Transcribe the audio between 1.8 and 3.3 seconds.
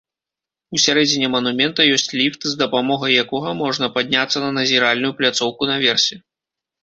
ёсць ліфт, з дапамогай